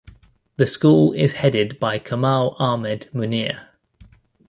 The 0.57 0.65
school 0.65 1.13
is 1.13 1.33
headed 1.33 1.79
by 1.79 1.99
Kamal 1.99 2.55
Ahmed 2.57 3.07
Munir. 3.13 3.67